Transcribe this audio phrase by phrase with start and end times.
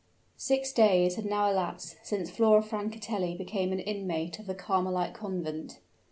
[0.37, 5.77] Six days had now elapsed since Flora Francatelli became an inmate of the Carmelite Convent.